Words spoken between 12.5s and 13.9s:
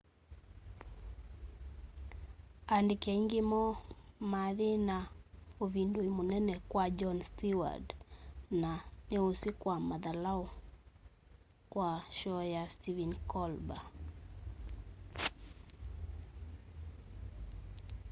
ya stephen colber